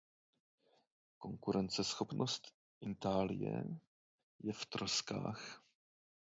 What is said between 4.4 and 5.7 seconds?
v troskách.